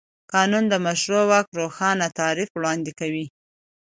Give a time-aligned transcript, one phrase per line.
[0.33, 3.25] قانون د مشروع واک روښانه تعریف وړاندې کوي.